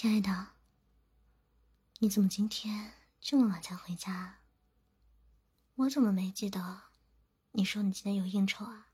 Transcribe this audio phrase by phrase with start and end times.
[0.00, 0.52] 亲爱的，
[1.98, 4.38] 你怎么今天这么晚才回家？
[5.74, 6.84] 我怎么没记得？
[7.50, 8.86] 你说你今天有应酬啊？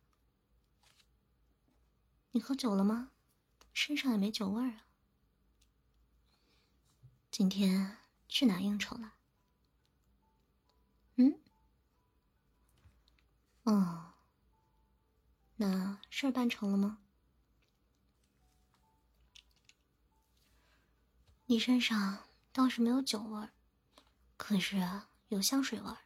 [2.32, 3.12] 你喝酒了吗？
[3.72, 4.86] 身上也没酒味儿啊。
[7.30, 9.14] 今天去哪应酬了？
[11.14, 11.38] 嗯？
[13.62, 14.14] 哦，
[15.54, 16.98] 那事儿办成了吗？
[21.48, 23.50] 你身上倒是没有酒味儿，
[24.36, 24.76] 可是
[25.28, 25.98] 有香水味儿，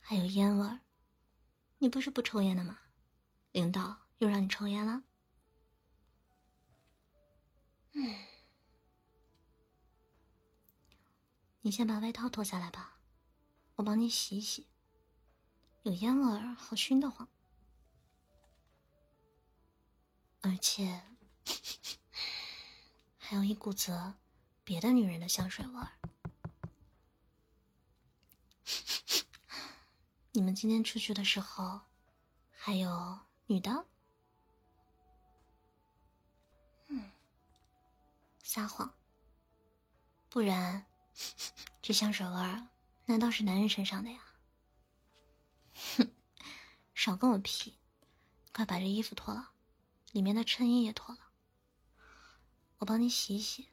[0.00, 0.80] 还有烟味儿。
[1.78, 2.78] 你不是不抽烟的吗？
[3.50, 5.02] 领导又让你抽烟了？
[7.92, 8.14] 嗯，
[11.62, 12.98] 你先把外套脱下来吧，
[13.76, 14.68] 我帮你洗一洗。
[15.82, 17.28] 有烟味儿，好熏得慌，
[20.40, 21.02] 而且
[23.18, 24.14] 还有一股子。
[24.64, 25.92] 别的女人的香水味儿。
[30.32, 31.82] 你们今天出去的时候，
[32.50, 33.86] 还有女的？
[36.88, 37.12] 嗯，
[38.42, 38.92] 撒谎。
[40.30, 40.86] 不然，
[41.82, 42.66] 这香水味儿
[43.04, 44.20] 难道是男人身上的呀？
[45.96, 46.10] 哼，
[46.94, 47.78] 少跟我皮！
[48.52, 49.50] 快把这衣服脱了，
[50.12, 51.20] 里面的衬衣也脱了，
[52.78, 53.68] 我帮你洗一洗。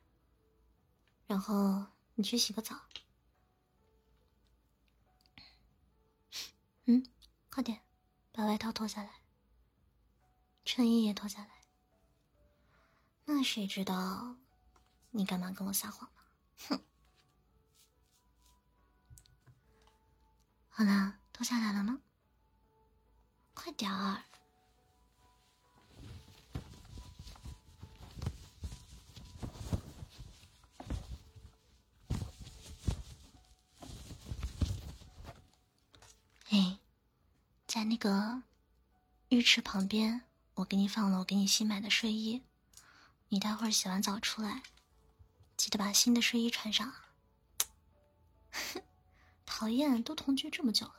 [1.32, 2.78] 然后你去洗个澡。
[6.84, 7.08] 嗯，
[7.50, 7.82] 快点，
[8.34, 9.22] 把外套脱下来，
[10.66, 11.62] 衬衣也脱下来。
[13.24, 14.36] 那谁知道
[15.12, 16.22] 你干嘛跟我撒谎呢？
[16.68, 16.84] 哼！
[20.68, 22.02] 好了，脱下来了吗？
[23.54, 24.26] 快点儿。
[36.52, 36.80] 哎，
[37.66, 38.44] 在那个
[39.30, 40.24] 浴池旁边，
[40.56, 42.44] 我给你放了我给你新买的睡衣。
[43.30, 44.62] 你待会儿洗完澡出来，
[45.56, 46.94] 记得把新的睡衣穿上。
[49.46, 50.96] 讨厌，都同居这么久了。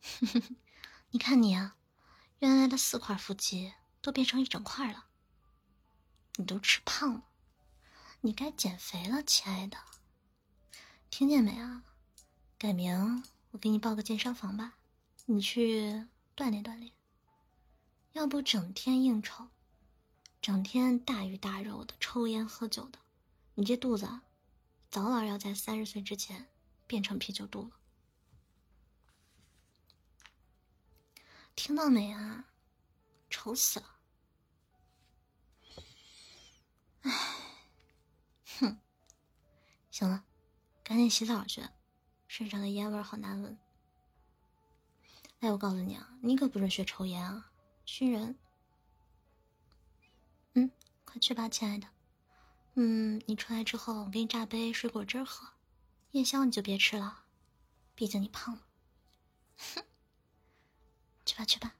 [0.00, 0.56] 哼 哼
[1.10, 1.76] 你看你啊，
[2.38, 5.06] 原来的四块腹肌都变成一整块了。
[6.36, 7.24] 你都吃胖了，
[8.20, 9.76] 你该减肥了，亲爱的。
[11.10, 11.82] 听见没啊？
[12.62, 14.74] 改名，我给你报个健身房吧，
[15.26, 16.06] 你去
[16.36, 16.92] 锻炼锻炼。
[18.12, 19.48] 要不整天应酬，
[20.40, 23.00] 整天大鱼大肉的，抽烟喝酒的，
[23.56, 24.20] 你这肚子，
[24.92, 26.46] 早晚要在三十岁之前
[26.86, 27.72] 变成啤酒肚了。
[31.56, 32.44] 听到没啊？
[33.28, 33.96] 丑死了！
[37.00, 37.10] 唉，
[38.60, 38.78] 哼，
[39.90, 40.22] 行了，
[40.84, 41.68] 赶紧洗澡去。
[42.32, 43.58] 身上的烟味好难闻。
[45.40, 47.50] 哎，我告诉你啊，你可不准学抽烟啊，
[47.84, 48.38] 熏人。
[50.54, 50.70] 嗯，
[51.04, 51.86] 快去吧，亲爱的。
[52.72, 55.46] 嗯，你出来之后，我给你榨杯水果汁喝。
[56.12, 57.24] 夜宵你就别吃了，
[57.94, 58.62] 毕竟你胖了。
[59.58, 59.84] 哼，
[61.26, 61.74] 去吧，去吧。